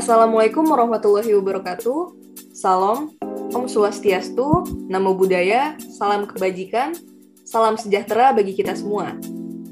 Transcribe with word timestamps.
Assalamualaikum 0.00 0.64
warahmatullahi 0.64 1.28
wabarakatuh. 1.36 2.16
Salam, 2.56 3.12
Om 3.52 3.68
Swastiastu, 3.68 4.64
Namo 4.88 5.12
Buddhaya, 5.12 5.76
Salam 5.76 6.24
Kebajikan, 6.24 6.96
Salam 7.44 7.76
Sejahtera 7.76 8.32
bagi 8.32 8.56
kita 8.56 8.72
semua. 8.72 9.12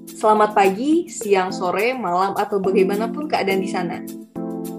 Selamat 0.04 0.52
pagi, 0.52 1.08
siang, 1.08 1.48
sore, 1.48 1.96
malam, 1.96 2.36
atau 2.36 2.60
bagaimanapun 2.60 3.24
keadaan 3.24 3.64
di 3.64 3.72
sana. 3.72 4.04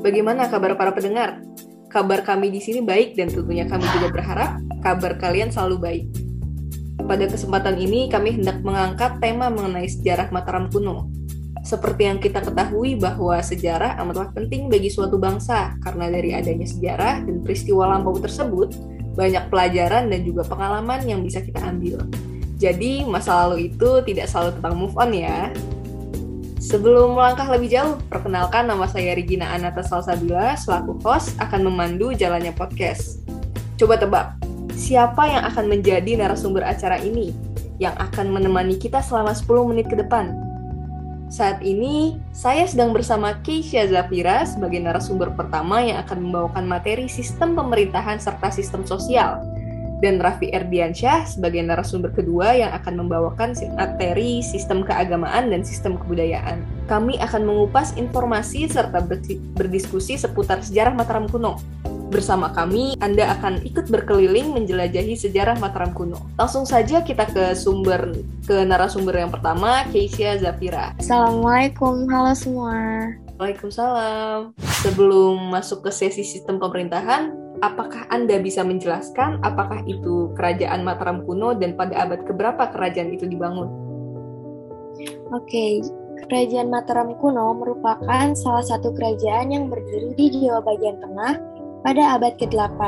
Bagaimana 0.06 0.54
kabar 0.54 0.78
para 0.78 0.94
pendengar? 0.94 1.42
Kabar 1.90 2.22
kami 2.22 2.54
di 2.54 2.62
sini 2.62 2.86
baik 2.86 3.18
dan 3.18 3.34
tentunya 3.34 3.66
kami 3.66 3.90
juga 3.98 4.14
berharap 4.14 4.62
kabar 4.86 5.18
kalian 5.18 5.50
selalu 5.50 5.78
baik. 5.82 6.06
Pada 7.10 7.26
kesempatan 7.26 7.82
ini 7.82 8.06
kami 8.06 8.38
hendak 8.38 8.62
mengangkat 8.62 9.18
tema 9.18 9.50
mengenai 9.50 9.90
sejarah 9.90 10.30
Mataram 10.30 10.70
kuno. 10.70 11.10
Seperti 11.70 12.10
yang 12.10 12.18
kita 12.18 12.42
ketahui 12.42 12.98
bahwa 12.98 13.38
sejarah 13.38 13.94
amatlah 14.02 14.34
penting 14.34 14.74
bagi 14.74 14.90
suatu 14.90 15.22
bangsa 15.22 15.78
karena 15.86 16.10
dari 16.10 16.34
adanya 16.34 16.66
sejarah 16.66 17.22
dan 17.22 17.46
peristiwa 17.46 17.94
lampau 17.94 18.18
tersebut 18.18 18.74
banyak 19.14 19.46
pelajaran 19.54 20.10
dan 20.10 20.26
juga 20.26 20.50
pengalaman 20.50 21.06
yang 21.06 21.22
bisa 21.22 21.46
kita 21.46 21.62
ambil. 21.62 22.02
Jadi, 22.58 23.06
masa 23.06 23.46
lalu 23.46 23.70
itu 23.70 24.02
tidak 24.02 24.26
selalu 24.34 24.58
tentang 24.58 24.76
move 24.82 24.98
on 24.98 25.14
ya. 25.14 25.54
Sebelum 26.58 27.14
melangkah 27.14 27.46
lebih 27.54 27.70
jauh, 27.70 28.02
perkenalkan 28.10 28.66
nama 28.66 28.90
saya 28.90 29.14
Regina 29.14 29.54
Anata 29.54 29.86
Salsabila, 29.86 30.58
selaku 30.58 30.98
host 31.06 31.38
akan 31.38 31.70
memandu 31.70 32.18
jalannya 32.18 32.50
podcast. 32.50 33.22
Coba 33.78 34.02
tebak, 34.02 34.42
siapa 34.74 35.22
yang 35.30 35.46
akan 35.46 35.70
menjadi 35.70 36.18
narasumber 36.18 36.66
acara 36.66 36.98
ini? 36.98 37.30
Yang 37.78 37.94
akan 38.10 38.34
menemani 38.34 38.82
kita 38.82 39.06
selama 39.06 39.38
10 39.38 39.70
menit 39.70 39.86
ke 39.86 39.96
depan? 40.02 40.49
Saat 41.30 41.62
ini, 41.62 42.18
saya 42.34 42.66
sedang 42.66 42.90
bersama 42.90 43.38
Keisha 43.46 43.86
Zafira 43.86 44.50
sebagai 44.50 44.82
narasumber 44.82 45.30
pertama 45.38 45.78
yang 45.78 46.02
akan 46.02 46.26
membawakan 46.26 46.66
materi 46.66 47.06
sistem 47.06 47.54
pemerintahan 47.54 48.18
serta 48.18 48.50
sistem 48.50 48.82
sosial 48.82 49.38
dan 50.02 50.18
Raffi 50.18 50.50
Erdiansyah 50.50 51.28
sebagai 51.28 51.62
narasumber 51.62 52.10
kedua 52.16 52.56
yang 52.56 52.72
akan 52.72 53.06
membawakan 53.06 53.54
materi 53.76 54.40
sistem 54.42 54.82
keagamaan 54.82 55.52
dan 55.52 55.62
sistem 55.62 56.00
kebudayaan. 56.02 56.64
Kami 56.88 57.20
akan 57.22 57.46
mengupas 57.46 57.94
informasi 58.00 58.66
serta 58.66 59.04
berdiskusi 59.54 60.18
seputar 60.18 60.64
sejarah 60.64 60.96
Mataram 60.96 61.28
kuno. 61.30 61.60
Bersama 62.10 62.50
kami, 62.50 62.98
Anda 63.06 63.38
akan 63.38 63.62
ikut 63.62 63.86
berkeliling 63.94 64.50
menjelajahi 64.58 65.14
sejarah 65.14 65.62
Mataram 65.62 65.94
kuno. 65.94 66.18
Langsung 66.42 66.66
saja 66.66 67.06
kita 67.06 67.30
ke 67.30 67.54
sumber 67.54 68.18
ke 68.50 68.66
narasumber 68.66 69.14
yang 69.14 69.30
pertama, 69.30 69.86
Keisha 69.94 70.42
Zafira. 70.42 70.98
Assalamualaikum, 70.98 72.10
halo 72.10 72.34
semua. 72.34 72.74
Waalaikumsalam. 73.38 74.58
Sebelum 74.82 75.54
masuk 75.54 75.86
ke 75.86 75.94
sesi 75.94 76.26
sistem 76.26 76.58
pemerintahan, 76.58 77.30
apakah 77.62 78.10
Anda 78.10 78.42
bisa 78.42 78.66
menjelaskan 78.66 79.46
apakah 79.46 79.86
itu 79.86 80.34
kerajaan 80.34 80.82
Mataram 80.82 81.22
kuno 81.30 81.54
dan 81.54 81.78
pada 81.78 82.10
abad 82.10 82.26
keberapa 82.26 82.74
kerajaan 82.74 83.14
itu 83.14 83.30
dibangun? 83.30 83.70
Oke, 85.30 85.86
kerajaan 86.26 86.74
Mataram 86.74 87.14
kuno 87.22 87.54
merupakan 87.54 88.34
salah 88.34 88.66
satu 88.66 88.98
kerajaan 88.98 89.54
yang 89.54 89.70
berdiri 89.70 90.18
di 90.18 90.26
Jawa 90.42 90.66
bagian 90.66 90.98
tengah 90.98 91.38
pada 91.84 92.20
abad 92.20 92.36
ke-8. 92.36 92.80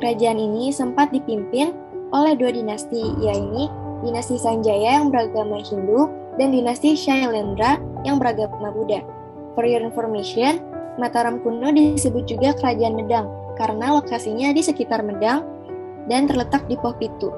Kerajaan 0.00 0.38
ini 0.40 0.72
sempat 0.72 1.12
dipimpin 1.12 1.76
oleh 2.10 2.34
dua 2.34 2.50
dinasti, 2.50 3.14
yaitu 3.20 3.68
dinasti 4.00 4.40
Sanjaya 4.40 5.00
yang 5.00 5.12
beragama 5.12 5.60
Hindu 5.60 6.08
dan 6.40 6.56
dinasti 6.56 6.96
Shailendra 6.96 7.76
yang 8.02 8.16
beragama 8.16 8.72
Buddha. 8.72 9.04
For 9.52 9.68
your 9.68 9.84
information, 9.84 10.64
Mataram 10.96 11.40
kuno 11.40 11.72
disebut 11.72 12.28
juga 12.28 12.56
Kerajaan 12.56 12.96
Medang 12.96 13.28
karena 13.60 13.92
lokasinya 13.96 14.52
di 14.56 14.64
sekitar 14.64 15.04
Medang 15.04 15.44
dan 16.08 16.24
terletak 16.24 16.64
di 16.66 16.80
Pohpitu. 16.80 17.28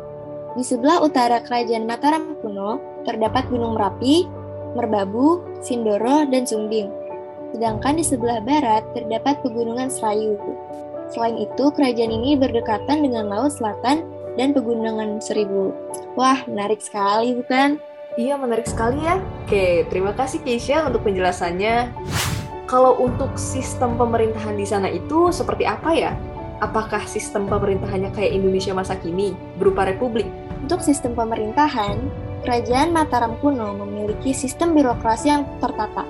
Di 0.54 0.62
sebelah 0.62 1.02
utara 1.02 1.40
kerajaan 1.42 1.88
Mataram 1.88 2.38
kuno 2.44 2.78
terdapat 3.02 3.48
Gunung 3.50 3.74
Merapi, 3.74 4.28
Merbabu, 4.78 5.42
Sindoro, 5.64 6.28
dan 6.30 6.46
Sumbing. 6.46 7.01
Sedangkan 7.52 8.00
di 8.00 8.04
sebelah 8.04 8.40
barat 8.40 8.82
terdapat 8.96 9.44
Pegunungan 9.44 9.92
Serayu. 9.92 10.40
Selain 11.12 11.36
itu, 11.36 11.64
kerajaan 11.72 12.12
ini 12.12 12.34
berdekatan 12.40 13.04
dengan 13.04 13.28
Laut 13.28 13.52
Selatan 13.52 14.08
dan 14.40 14.56
Pegunungan 14.56 15.20
Seribu. 15.20 15.76
Wah, 16.16 16.40
menarik 16.48 16.80
sekali 16.80 17.36
bukan? 17.36 17.76
Iya, 18.16 18.40
menarik 18.40 18.64
sekali 18.64 19.04
ya. 19.04 19.20
Oke, 19.44 19.84
terima 19.92 20.16
kasih 20.16 20.40
Keisha 20.40 20.84
untuk 20.88 21.04
penjelasannya 21.04 21.92
kalau 22.64 22.96
untuk 23.04 23.36
sistem 23.36 24.00
pemerintahan 24.00 24.56
di 24.56 24.64
sana 24.64 24.88
itu 24.88 25.28
seperti 25.28 25.68
apa 25.68 25.92
ya? 25.92 26.12
Apakah 26.64 27.04
sistem 27.04 27.44
pemerintahannya 27.44 28.16
kayak 28.16 28.32
Indonesia 28.32 28.72
masa 28.72 28.96
kini, 28.96 29.36
berupa 29.60 29.84
republik? 29.84 30.24
Untuk 30.64 30.80
sistem 30.80 31.12
pemerintahan, 31.12 32.00
Kerajaan 32.42 32.90
Mataram 32.90 33.38
kuno 33.38 33.70
memiliki 33.86 34.34
sistem 34.34 34.74
birokrasi 34.74 35.30
yang 35.30 35.46
tertata. 35.62 36.02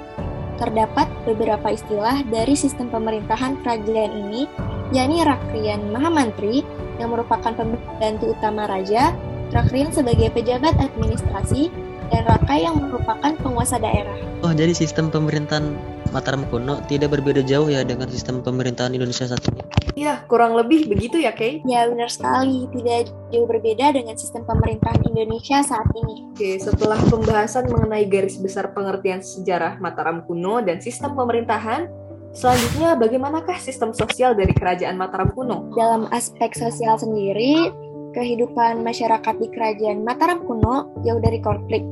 Terdapat 0.57 1.12
beberapa 1.25 1.75
istilah 1.75 2.27
dari 2.29 2.55
sistem 2.59 2.91
pemerintahan 2.91 3.61
kerajaan 3.63 4.13
ini, 4.29 4.51
yakni 4.91 5.23
Rakrian 5.23 5.91
Mahamantri 5.91 6.67
yang 6.99 7.15
merupakan 7.15 7.53
pembantu 7.55 8.35
utama 8.35 8.69
raja, 8.69 9.15
Rakrian 9.55 9.93
sebagai 9.93 10.33
pejabat 10.33 10.77
administrasi, 10.79 11.73
dan 12.13 12.29
Rakai 12.29 12.69
yang 12.69 12.77
merupakan 12.77 13.33
penguasa 13.41 13.81
daerah. 13.81 14.15
Oh, 14.45 14.53
jadi 14.53 14.77
sistem 14.77 15.09
pemerintahan 15.09 15.73
Mataram 16.13 16.45
kuno 16.53 16.77
tidak 16.93 17.17
berbeda 17.17 17.41
jauh 17.41 17.73
ya 17.73 17.81
dengan 17.89 18.05
sistem 18.13 18.45
pemerintahan 18.45 18.93
Indonesia 18.93 19.25
saat 19.25 19.41
ini. 19.49 19.72
Iya, 19.93 20.25
kurang 20.25 20.57
lebih 20.57 20.89
begitu 20.89 21.21
ya, 21.21 21.37
Kay? 21.37 21.61
Ya, 21.69 21.85
benar 21.85 22.09
sekali. 22.09 22.65
Tidak 22.73 23.13
jauh 23.29 23.49
berbeda 23.49 23.93
dengan 23.93 24.17
sistem 24.17 24.45
pemerintahan 24.49 25.05
Indonesia 25.05 25.61
saat 25.61 25.85
ini. 25.93 26.33
Oke, 26.33 26.57
setelah 26.57 26.97
pembahasan 27.13 27.69
mengenai 27.69 28.09
garis 28.09 28.41
besar 28.41 28.73
pengertian 28.73 29.21
sejarah 29.21 29.77
Mataram 29.85 30.25
kuno 30.25 30.65
dan 30.65 30.81
sistem 30.81 31.13
pemerintahan, 31.13 31.93
selanjutnya 32.33 32.97
bagaimanakah 32.97 33.61
sistem 33.61 33.93
sosial 33.93 34.33
dari 34.33 34.57
kerajaan 34.57 34.97
Mataram 34.97 35.29
kuno? 35.37 35.69
Dalam 35.77 36.09
aspek 36.09 36.57
sosial 36.57 36.97
sendiri, 36.97 37.69
kehidupan 38.17 38.81
masyarakat 38.81 39.35
di 39.37 39.49
kerajaan 39.53 40.01
Mataram 40.05 40.41
kuno 40.49 40.89
jauh 41.05 41.21
dari 41.21 41.41
konflik 41.45 41.85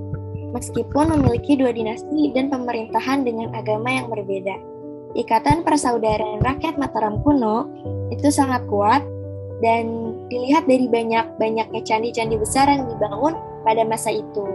meskipun 0.51 1.15
memiliki 1.15 1.55
dua 1.55 1.71
dinasti 1.71 2.35
dan 2.35 2.51
pemerintahan 2.51 3.23
dengan 3.23 3.55
agama 3.55 3.87
yang 3.91 4.11
berbeda. 4.11 4.80
Ikatan 5.19 5.67
persaudaraan 5.67 6.39
rakyat 6.39 6.79
Mataram 6.79 7.19
kuno 7.27 7.67
itu 8.15 8.31
sangat 8.31 8.63
kuat 8.71 9.03
dan 9.59 10.15
dilihat 10.31 10.71
dari 10.71 10.87
banyak-banyaknya 10.87 11.83
candi-candi 11.83 12.39
besar 12.39 12.71
yang 12.71 12.87
dibangun 12.87 13.35
pada 13.67 13.83
masa 13.83 14.15
itu. 14.15 14.47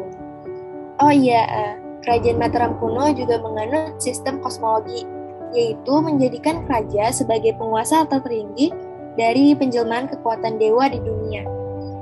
Oh 1.03 1.11
iya, 1.11 1.43
eh, 1.43 1.73
kerajaan 2.07 2.39
Mataram 2.39 2.79
kuno 2.79 3.11
juga 3.11 3.35
menganut 3.43 3.99
sistem 3.99 4.39
kosmologi, 4.39 5.03
yaitu 5.51 5.93
menjadikan 5.99 6.63
raja 6.71 7.11
sebagai 7.11 7.51
penguasa 7.59 8.07
tertinggi 8.07 8.71
dari 9.19 9.51
penjelmaan 9.59 10.07
kekuatan 10.07 10.55
dewa 10.55 10.87
di 10.87 11.03
dunia. 11.03 11.43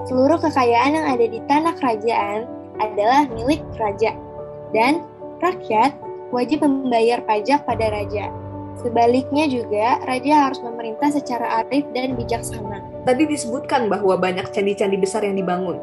Seluruh 0.06 0.38
kekayaan 0.38 0.94
yang 0.94 1.08
ada 1.10 1.26
di 1.26 1.42
tanah 1.50 1.74
kerajaan 1.82 2.46
adalah 2.78 3.26
milik 3.34 3.66
raja, 3.82 4.14
dan 4.78 5.02
rakyat 5.42 5.98
wajib 6.30 6.62
membayar 6.62 7.22
pajak 7.26 7.66
pada 7.66 7.90
raja. 7.90 8.43
Sebaliknya 8.82 9.46
juga, 9.46 10.02
raja 10.08 10.50
harus 10.50 10.60
memerintah 10.64 11.14
secara 11.14 11.62
arif 11.64 11.86
dan 11.94 12.18
bijaksana. 12.18 12.82
Tadi 13.06 13.24
disebutkan 13.30 13.92
bahwa 13.92 14.18
banyak 14.18 14.50
candi-candi 14.50 14.98
besar 14.98 15.22
yang 15.28 15.38
dibangun. 15.38 15.78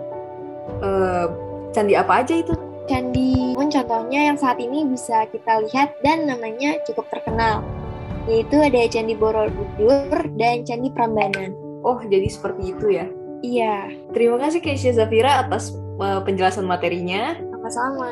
Uh, 0.82 1.30
candi 1.70 1.94
apa 1.94 2.24
aja 2.24 2.40
itu? 2.40 2.52
Candi, 2.90 3.54
contohnya 3.54 4.34
yang 4.34 4.38
saat 4.40 4.58
ini 4.58 4.82
bisa 4.82 5.22
kita 5.30 5.62
lihat 5.62 5.94
dan 6.02 6.26
namanya 6.26 6.82
cukup 6.82 7.06
terkenal, 7.06 7.62
yaitu 8.26 8.58
ada 8.58 8.82
Candi 8.90 9.14
Borobudur 9.14 10.26
dan 10.34 10.66
Candi 10.66 10.90
Prambanan. 10.90 11.54
Oh, 11.86 12.02
jadi 12.02 12.26
seperti 12.26 12.74
itu 12.74 12.86
ya? 12.90 13.06
Iya. 13.40 13.94
Terima 14.12 14.42
kasih 14.42 14.60
Keisha 14.60 14.92
Zafira 14.92 15.46
atas 15.46 15.72
uh, 16.02 16.20
penjelasan 16.20 16.66
materinya. 16.66 17.38
Sama-sama. 17.38 18.10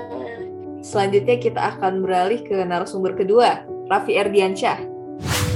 Selanjutnya 0.79 1.37
kita 1.43 1.61
akan 1.75 2.07
beralih 2.07 2.47
ke 2.47 2.63
narasumber 2.63 3.19
kedua, 3.19 3.67
Raffi 3.89 4.21
Erdiansyah. 4.21 4.85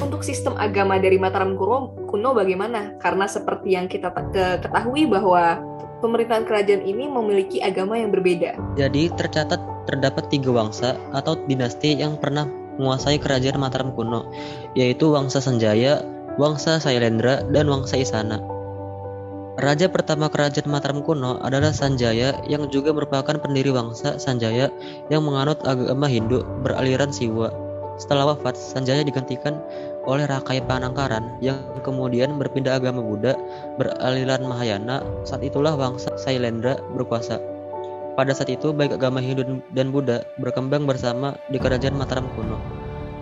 Untuk 0.00 0.24
sistem 0.24 0.56
agama 0.56 0.96
dari 0.98 1.20
Mataram 1.20 1.54
kuno, 1.54 1.94
kuno 2.08 2.32
bagaimana? 2.32 2.96
Karena 2.98 3.28
seperti 3.28 3.76
yang 3.76 3.86
kita 3.86 4.08
ketahui 4.58 5.06
bahwa 5.06 5.60
pemerintahan 6.00 6.48
kerajaan 6.48 6.82
ini 6.82 7.06
memiliki 7.06 7.60
agama 7.62 8.00
yang 8.00 8.10
berbeda. 8.10 8.58
Jadi 8.74 9.12
tercatat 9.14 9.60
terdapat 9.86 10.32
tiga 10.32 10.50
wangsa 10.50 10.98
atau 11.14 11.38
dinasti 11.46 11.94
yang 11.94 12.18
pernah 12.18 12.48
menguasai 12.80 13.20
kerajaan 13.20 13.60
Mataram 13.60 13.92
kuno, 13.92 14.26
yaitu 14.72 15.12
Wangsa 15.12 15.44
Sanjaya, 15.44 16.00
Wangsa 16.40 16.80
Sailendra, 16.80 17.44
dan 17.52 17.68
Wangsa 17.68 18.00
Isana. 18.00 18.40
Raja 19.60 19.92
pertama 19.92 20.32
kerajaan 20.32 20.72
Mataram 20.72 21.04
kuno 21.04 21.36
adalah 21.44 21.76
Sanjaya 21.76 22.40
yang 22.48 22.72
juga 22.72 22.96
merupakan 22.96 23.36
pendiri 23.36 23.68
bangsa 23.68 24.16
Sanjaya 24.16 24.72
yang 25.12 25.28
menganut 25.28 25.60
agama 25.68 26.08
Hindu 26.08 26.40
beraliran 26.64 27.12
Siwa. 27.12 27.61
Setelah 28.00 28.32
wafat, 28.32 28.56
Sanjaya 28.56 29.04
digantikan 29.04 29.60
oleh 30.08 30.26
Rakai 30.26 30.64
Panangkaran 30.64 31.38
yang 31.44 31.60
kemudian 31.84 32.34
berpindah 32.40 32.80
agama 32.80 33.04
Buddha 33.04 33.36
beraliran 33.78 34.42
Mahayana. 34.48 35.04
Saat 35.22 35.44
itulah 35.46 35.76
bangsa 35.76 36.14
Sailendra 36.18 36.80
berkuasa. 36.96 37.38
Pada 38.12 38.36
saat 38.36 38.52
itu 38.52 38.76
baik 38.76 38.96
agama 39.00 39.24
Hindu 39.24 39.64
dan 39.72 39.88
Buddha 39.88 40.20
berkembang 40.36 40.84
bersama 40.84 41.32
di 41.48 41.56
kerajaan 41.56 41.96
Mataram 41.96 42.28
kuno. 42.36 42.60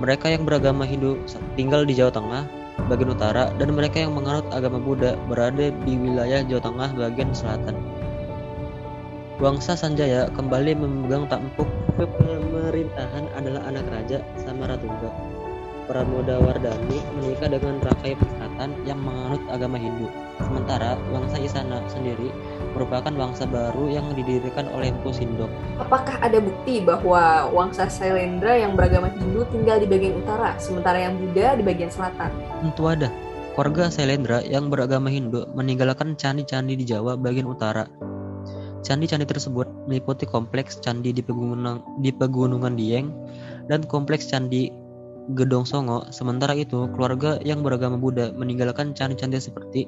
Mereka 0.02 0.32
yang 0.32 0.48
beragama 0.48 0.82
Hindu 0.82 1.20
tinggal 1.54 1.84
di 1.84 1.94
Jawa 1.94 2.10
Tengah, 2.10 2.42
bagian 2.88 3.12
utara, 3.12 3.52
dan 3.60 3.70
mereka 3.76 4.02
yang 4.02 4.16
menganut 4.16 4.48
agama 4.50 4.80
Buddha 4.80 5.14
berada 5.28 5.70
di 5.70 5.92
wilayah 5.94 6.42
Jawa 6.42 6.62
Tengah 6.64 6.88
bagian 6.96 7.30
selatan. 7.36 7.76
Wangsa 9.40 9.72
Sanjaya 9.72 10.28
kembali 10.36 10.76
memegang 10.76 11.24
tampuk 11.24 11.64
pemerintahan 11.96 13.24
adalah 13.32 13.72
anak 13.72 13.88
raja 13.88 14.20
Samaratungga. 14.36 15.08
Pramodawardhani 15.88 17.00
menikah 17.16 17.48
dengan 17.48 17.80
Rakai 17.80 18.20
Selatan 18.20 18.76
yang 18.84 19.00
menganut 19.00 19.40
agama 19.48 19.80
Hindu. 19.80 20.12
Sementara 20.44 21.00
Wangsa 21.08 21.40
Isana 21.40 21.80
sendiri 21.88 22.28
merupakan 22.76 23.08
wangsa 23.16 23.48
baru 23.48 23.88
yang 23.88 24.12
didirikan 24.12 24.68
oleh 24.76 24.92
Empu 24.92 25.08
Sindok. 25.08 25.48
Apakah 25.80 26.20
ada 26.20 26.36
bukti 26.36 26.84
bahwa 26.84 27.48
Wangsa 27.48 27.88
Sailendra 27.88 28.60
yang 28.60 28.76
beragama 28.76 29.08
Hindu 29.08 29.48
tinggal 29.48 29.80
di 29.80 29.88
bagian 29.88 30.20
utara, 30.20 30.52
sementara 30.60 31.00
yang 31.00 31.16
Buddha 31.16 31.56
di 31.56 31.64
bagian 31.64 31.88
selatan? 31.88 32.28
Tentu 32.60 32.92
ada. 32.92 33.08
Keluarga 33.56 33.88
Sailendra 33.88 34.44
yang 34.44 34.68
beragama 34.68 35.08
Hindu 35.08 35.48
meninggalkan 35.56 36.12
candi-candi 36.20 36.76
di 36.76 36.84
Jawa 36.84 37.16
bagian 37.16 37.48
utara 37.48 37.88
Candi-candi 38.80 39.28
tersebut 39.28 39.68
meliputi 39.84 40.24
kompleks 40.24 40.80
candi 40.80 41.12
di 41.12 41.20
pegunungan, 41.20 41.84
di 42.00 42.10
pegunungan 42.10 42.74
Dieng 42.74 43.12
dan 43.68 43.84
kompleks 43.84 44.28
candi 44.28 44.72
Gedong 45.36 45.62
Songo. 45.68 46.08
Sementara 46.10 46.56
itu, 46.58 46.90
keluarga 46.96 47.38
yang 47.46 47.62
beragama 47.62 47.94
Buddha 48.00 48.34
meninggalkan 48.34 48.96
candi-candi 48.96 49.38
seperti 49.38 49.86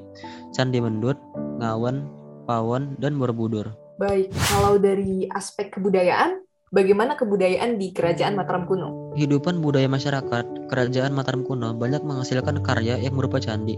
Candi 0.55 0.79
Mendut, 0.79 1.19
Ngawan, 1.59 2.07
Pawon, 2.47 2.95
dan 3.03 3.19
Borobudur. 3.19 3.75
Baik, 3.99 4.31
kalau 4.51 4.79
dari 4.79 5.27
aspek 5.35 5.75
kebudayaan, 5.75 6.43
bagaimana 6.71 7.19
kebudayaan 7.19 7.75
di 7.81 7.91
Kerajaan 7.91 8.39
Mataram 8.39 8.71
kuno? 8.71 9.15
Kehidupan 9.19 9.59
budaya 9.59 9.91
masyarakat 9.91 10.71
Kerajaan 10.71 11.13
Mataram 11.13 11.43
kuno 11.43 11.75
banyak 11.75 12.07
menghasilkan 12.07 12.63
karya 12.63 12.99
yang 13.03 13.19
berupa 13.19 13.43
candi. 13.43 13.75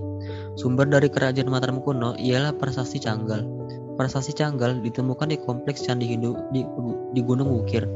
Sumber 0.61 0.85
dari 0.85 1.09
Kerajaan 1.09 1.49
Mataram 1.49 1.81
kuno 1.81 2.13
ialah 2.21 2.53
prasasti 2.57 3.01
Canggal. 3.01 3.43
Prasasti 3.95 4.35
Canggal 4.35 4.83
ditemukan 4.83 5.31
di 5.31 5.39
kompleks 5.39 5.87
Candi 5.87 6.11
Hindu 6.11 6.35
di, 6.51 6.67
di 7.15 7.21
Gunung 7.23 7.47
Wukir. 7.47 7.87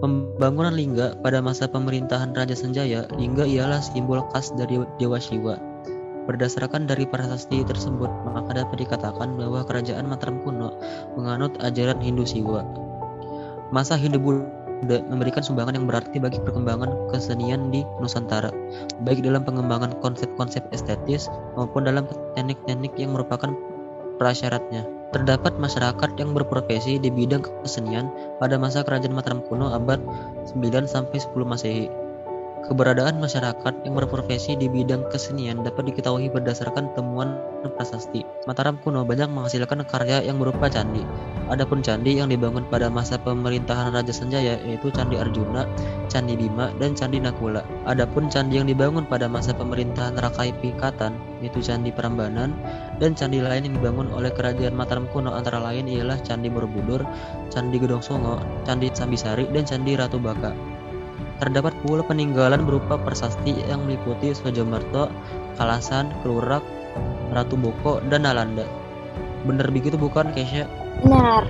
Pembangunan 0.00 0.72
lingga 0.72 1.12
pada 1.20 1.44
masa 1.44 1.68
pemerintahan 1.68 2.32
Raja 2.32 2.56
Sanjaya, 2.56 3.04
lingga 3.20 3.44
ialah 3.44 3.84
simbol 3.84 4.24
khas 4.32 4.48
dari 4.56 4.80
Dewa 4.96 5.20
Siwa. 5.20 5.60
Berdasarkan 6.24 6.88
dari 6.88 7.04
prasasti 7.04 7.60
tersebut, 7.60 8.08
maka 8.32 8.64
dapat 8.64 8.80
dikatakan 8.80 9.36
bahwa 9.36 9.60
kerajaan 9.68 10.08
Mataram 10.08 10.40
kuno 10.40 10.72
menganut 11.20 11.52
ajaran 11.60 12.00
Hindu 12.00 12.24
Siwa. 12.24 12.64
Masa 13.76 14.00
Hindu 14.00 14.16
Buddha 14.16 15.04
memberikan 15.04 15.44
sumbangan 15.44 15.76
yang 15.76 15.84
berarti 15.84 16.16
bagi 16.16 16.40
perkembangan 16.40 17.12
kesenian 17.12 17.68
di 17.68 17.84
Nusantara, 18.00 18.48
baik 19.04 19.20
dalam 19.20 19.44
pengembangan 19.44 20.00
konsep-konsep 20.00 20.64
estetis 20.72 21.28
maupun 21.60 21.84
dalam 21.84 22.08
teknik-teknik 22.32 22.96
yang 22.96 23.12
merupakan 23.12 23.52
prasyaratnya. 24.16 24.99
Terdapat 25.10 25.58
masyarakat 25.58 26.10
yang 26.22 26.30
berprofesi 26.38 27.02
di 27.02 27.10
bidang 27.10 27.42
kesenian 27.66 28.14
pada 28.38 28.54
masa 28.62 28.86
kerajaan 28.86 29.10
Mataram 29.10 29.42
kuno 29.42 29.74
abad 29.74 29.98
9 30.46 30.54
sampai 30.86 31.18
10 31.18 31.34
Masehi. 31.42 31.90
Keberadaan 32.70 33.18
masyarakat 33.18 33.74
yang 33.82 33.98
berprofesi 33.98 34.54
di 34.54 34.70
bidang 34.70 35.10
kesenian 35.10 35.66
dapat 35.66 35.90
diketahui 35.90 36.30
berdasarkan 36.30 36.94
temuan 36.94 37.34
prasasti. 37.74 38.22
Mataram 38.46 38.78
kuno 38.78 39.02
banyak 39.02 39.26
menghasilkan 39.26 39.82
karya 39.82 40.22
yang 40.22 40.38
berupa 40.38 40.70
candi. 40.70 41.02
Adapun 41.50 41.82
candi 41.82 42.14
yang 42.14 42.30
dibangun 42.30 42.62
pada 42.70 42.86
masa 42.86 43.18
pemerintahan 43.18 43.90
Raja 43.90 44.14
Sanjaya 44.14 44.62
yaitu 44.62 44.86
Candi 44.94 45.18
Arjuna, 45.18 45.66
Candi 46.06 46.38
Bima, 46.38 46.70
dan 46.78 46.94
Candi 46.94 47.18
Nakula. 47.18 47.66
Adapun 47.90 48.30
candi 48.30 48.62
yang 48.62 48.70
dibangun 48.70 49.02
pada 49.02 49.26
masa 49.26 49.50
pemerintahan 49.50 50.14
Rakai 50.14 50.54
Pikatan 50.62 51.18
yaitu 51.42 51.58
Candi 51.58 51.90
Prambanan 51.90 52.54
dan 53.02 53.18
candi 53.18 53.42
lain 53.42 53.66
yang 53.66 53.74
dibangun 53.82 54.14
oleh 54.14 54.30
kerajaan 54.30 54.78
Mataram 54.78 55.10
kuno 55.10 55.34
antara 55.34 55.58
lain 55.58 55.90
ialah 55.90 56.22
Candi 56.22 56.46
Borobudur, 56.46 57.02
Candi 57.50 57.82
Gedong 57.82 58.04
Songo, 58.06 58.38
Candi 58.62 58.86
Sambisari, 58.94 59.50
dan 59.50 59.66
Candi 59.66 59.98
Ratu 59.98 60.22
Baka. 60.22 60.54
Terdapat 61.42 61.74
pula 61.82 62.06
peninggalan 62.06 62.62
berupa 62.62 62.94
prasasti 62.94 63.58
yang 63.66 63.90
meliputi 63.90 64.30
Sojomerto, 64.30 65.10
Kalasan, 65.58 66.14
Kelurak, 66.22 66.62
Ratu 67.34 67.58
Boko, 67.58 67.98
dan 68.06 68.22
Nalanda. 68.22 68.68
Benar 69.48 69.72
begitu 69.72 69.96
bukan, 69.96 70.30
Kesha? 70.36 70.68
Benar. 71.00 71.48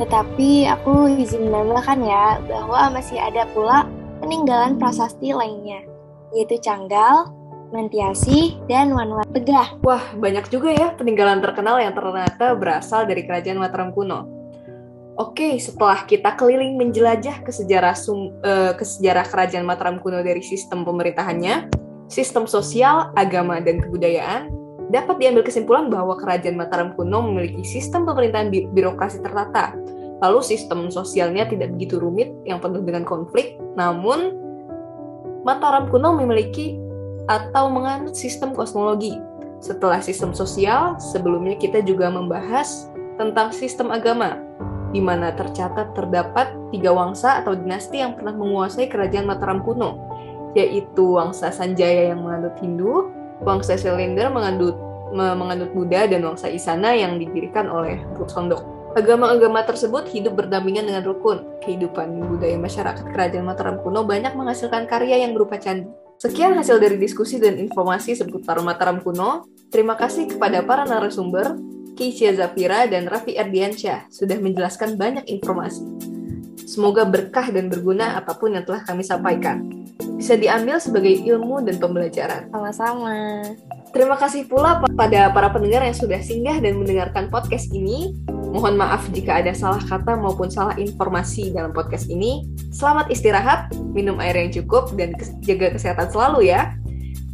Tetapi 0.00 0.64
aku 0.66 1.12
izin 1.20 1.52
menambahkan 1.52 2.00
ya 2.00 2.40
bahwa 2.48 2.96
masih 2.96 3.20
ada 3.20 3.44
pula 3.52 3.84
peninggalan 4.24 4.80
prasasti 4.80 5.36
lainnya, 5.36 5.84
yaitu 6.32 6.56
Canggal, 6.60 7.28
Mentiasi, 7.70 8.58
dan 8.66 8.90
Wanwan 8.96 9.28
Tegah. 9.30 9.76
Wah, 9.84 10.02
banyak 10.16 10.48
juga 10.50 10.72
ya 10.74 10.96
peninggalan 10.96 11.38
terkenal 11.44 11.78
yang 11.78 11.94
ternyata 11.94 12.56
berasal 12.56 13.06
dari 13.06 13.28
kerajaan 13.28 13.60
Mataram 13.60 13.94
kuno. 13.94 14.26
Oke, 15.20 15.60
setelah 15.60 16.08
kita 16.08 16.32
keliling 16.32 16.80
menjelajah 16.80 17.44
ke 17.44 17.52
sejarah 17.52 17.92
sum, 17.92 18.32
uh, 18.40 18.72
ke 18.72 18.82
sejarah 18.88 19.28
kerajaan 19.28 19.68
Mataram 19.68 20.00
kuno 20.00 20.24
dari 20.24 20.40
sistem 20.40 20.80
pemerintahannya, 20.80 21.68
sistem 22.08 22.48
sosial, 22.48 23.12
agama, 23.12 23.60
dan 23.60 23.84
kebudayaan, 23.84 24.48
dapat 24.90 25.22
diambil 25.22 25.46
kesimpulan 25.46 25.86
bahwa 25.86 26.18
kerajaan 26.18 26.58
Mataram 26.58 26.92
kuno 26.98 27.22
memiliki 27.30 27.62
sistem 27.62 28.02
pemerintahan 28.04 28.50
bi 28.50 28.66
birokrasi 28.66 29.22
tertata. 29.22 29.72
Lalu 30.20 30.44
sistem 30.44 30.92
sosialnya 30.92 31.48
tidak 31.48 31.72
begitu 31.78 31.96
rumit 31.96 32.28
yang 32.44 32.60
penuh 32.60 32.84
dengan 32.84 33.06
konflik, 33.06 33.56
namun 33.78 34.36
Mataram 35.46 35.88
kuno 35.88 36.12
memiliki 36.18 36.76
atau 37.30 37.72
menganut 37.72 38.12
sistem 38.18 38.52
kosmologi. 38.52 39.16
Setelah 39.62 40.02
sistem 40.04 40.36
sosial, 40.36 40.98
sebelumnya 41.00 41.56
kita 41.56 41.80
juga 41.80 42.10
membahas 42.12 42.90
tentang 43.16 43.54
sistem 43.54 43.92
agama, 43.94 44.36
di 44.90 44.98
mana 45.00 45.32
tercatat 45.32 45.94
terdapat 45.94 46.52
tiga 46.74 46.90
wangsa 46.90 47.40
atau 47.40 47.54
dinasti 47.54 48.02
yang 48.02 48.18
pernah 48.18 48.34
menguasai 48.34 48.90
kerajaan 48.90 49.28
Mataram 49.28 49.62
kuno, 49.62 49.96
yaitu 50.58 51.16
wangsa 51.16 51.54
Sanjaya 51.54 52.12
yang 52.12 52.26
menganut 52.26 52.56
Hindu, 52.58 53.19
wangsa 53.44 53.76
Selender 53.76 54.28
menganut 54.32 54.76
menganut 55.10 55.74
Buddha, 55.74 56.06
dan 56.06 56.22
wangsa 56.22 56.46
Isana 56.46 56.94
yang 56.94 57.18
didirikan 57.18 57.66
oleh 57.66 57.98
Ruk 58.14 58.30
Sondok. 58.30 58.62
Agama-agama 58.94 59.62
tersebut 59.62 60.10
hidup 60.10 60.34
berdampingan 60.34 60.86
dengan 60.86 61.06
rukun. 61.06 61.46
Kehidupan 61.62 62.10
budaya 62.26 62.58
masyarakat 62.58 63.06
kerajaan 63.06 63.46
Mataram 63.46 63.78
kuno 63.82 64.02
banyak 64.02 64.34
menghasilkan 64.34 64.90
karya 64.90 65.22
yang 65.22 65.34
berupa 65.34 65.58
candi. 65.62 65.86
Sekian 66.18 66.58
hasil 66.58 66.82
dari 66.82 66.98
diskusi 66.98 67.38
dan 67.38 67.54
informasi 67.58 68.18
seputar 68.18 68.58
Mataram 68.62 68.98
kuno. 68.98 69.46
Terima 69.70 69.94
kasih 69.94 70.26
kepada 70.26 70.66
para 70.66 70.82
narasumber, 70.82 71.54
Keisha 71.94 72.34
Zafira 72.34 72.90
dan 72.90 73.06
Raffi 73.06 73.38
Erdiansyah 73.38 74.10
sudah 74.10 74.38
menjelaskan 74.42 74.98
banyak 74.98 75.22
informasi. 75.30 76.19
Semoga 76.70 77.02
berkah 77.02 77.50
dan 77.50 77.66
berguna 77.66 78.14
apa 78.14 78.38
pun 78.38 78.54
yang 78.54 78.62
telah 78.62 78.86
kami 78.86 79.02
sampaikan. 79.02 79.66
Bisa 80.14 80.38
diambil 80.38 80.78
sebagai 80.78 81.18
ilmu 81.26 81.66
dan 81.66 81.82
pembelajaran. 81.82 82.46
Sama-sama. 82.46 83.42
Terima 83.90 84.14
kasih 84.14 84.46
pula 84.46 84.78
pada 84.94 85.34
para 85.34 85.50
pendengar 85.50 85.82
yang 85.82 85.98
sudah 85.98 86.22
singgah 86.22 86.62
dan 86.62 86.78
mendengarkan 86.78 87.26
podcast 87.26 87.74
ini. 87.74 88.14
Mohon 88.54 88.86
maaf 88.86 89.02
jika 89.10 89.42
ada 89.42 89.50
salah 89.50 89.82
kata 89.82 90.14
maupun 90.14 90.46
salah 90.46 90.78
informasi 90.78 91.50
dalam 91.50 91.74
podcast 91.74 92.06
ini. 92.06 92.46
Selamat 92.70 93.10
istirahat, 93.10 93.74
minum 93.90 94.22
air 94.22 94.38
yang 94.38 94.54
cukup, 94.54 94.94
dan 94.94 95.10
jaga 95.42 95.74
kesehatan 95.74 96.06
selalu 96.14 96.54
ya. 96.54 96.70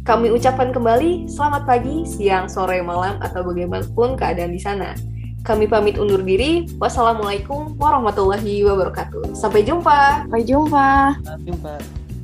Kami 0.01 0.33
ucapkan 0.33 0.73
kembali 0.73 1.29
selamat 1.29 1.69
pagi, 1.69 2.09
siang, 2.09 2.49
sore, 2.49 2.81
malam, 2.81 3.21
atau 3.21 3.45
bagaimanapun 3.45 4.17
keadaan 4.17 4.49
di 4.49 4.61
sana. 4.65 4.97
Kami 5.47 5.63
pamit 5.63 5.95
undur 5.95 6.19
diri. 6.19 6.67
Wassalamualaikum 6.75 7.79
warahmatullahi 7.79 8.67
wabarakatuh. 8.67 9.31
Sampai 9.31 9.63
jumpa. 9.63 10.27
Sampai 10.27 10.43
jumpa. 10.43 11.15
Sampai 11.23 11.47
jumpa. 11.47 11.96